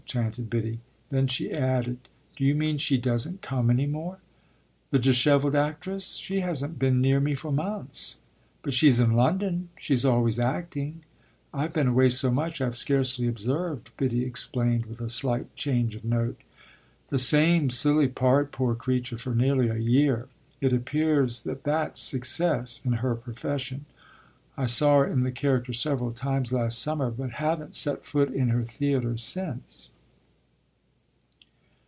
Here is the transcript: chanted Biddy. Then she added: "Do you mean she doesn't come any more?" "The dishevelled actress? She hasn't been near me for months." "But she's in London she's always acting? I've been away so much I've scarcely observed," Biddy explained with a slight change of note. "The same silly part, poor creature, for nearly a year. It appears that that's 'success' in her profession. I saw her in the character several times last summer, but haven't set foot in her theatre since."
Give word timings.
chanted 0.03 0.49
Biddy. 0.49 0.81
Then 1.09 1.27
she 1.27 1.53
added: 1.53 2.09
"Do 2.35 2.43
you 2.43 2.53
mean 2.53 2.77
she 2.77 2.97
doesn't 2.97 3.41
come 3.41 3.69
any 3.69 3.85
more?" 3.85 4.17
"The 4.89 4.99
dishevelled 4.99 5.55
actress? 5.55 6.15
She 6.17 6.41
hasn't 6.41 6.77
been 6.77 6.99
near 6.99 7.21
me 7.21 7.33
for 7.33 7.49
months." 7.49 8.17
"But 8.61 8.73
she's 8.73 8.99
in 8.99 9.13
London 9.13 9.69
she's 9.77 10.03
always 10.03 10.37
acting? 10.37 11.05
I've 11.53 11.71
been 11.71 11.87
away 11.87 12.09
so 12.09 12.29
much 12.29 12.59
I've 12.59 12.75
scarcely 12.75 13.25
observed," 13.25 13.91
Biddy 13.95 14.25
explained 14.25 14.87
with 14.87 14.99
a 14.99 15.07
slight 15.07 15.55
change 15.55 15.95
of 15.95 16.03
note. 16.03 16.41
"The 17.07 17.17
same 17.19 17.69
silly 17.69 18.09
part, 18.09 18.51
poor 18.51 18.75
creature, 18.75 19.17
for 19.17 19.33
nearly 19.33 19.69
a 19.69 19.77
year. 19.77 20.27
It 20.59 20.73
appears 20.73 21.43
that 21.43 21.63
that's 21.63 22.01
'success' 22.01 22.81
in 22.83 22.93
her 22.93 23.15
profession. 23.15 23.85
I 24.57 24.65
saw 24.65 24.97
her 24.97 25.07
in 25.07 25.21
the 25.21 25.31
character 25.31 25.71
several 25.71 26.11
times 26.11 26.51
last 26.51 26.79
summer, 26.79 27.11
but 27.11 27.31
haven't 27.39 27.77
set 27.77 28.03
foot 28.03 28.29
in 28.29 28.49
her 28.49 28.65
theatre 28.65 29.15
since." 29.15 29.87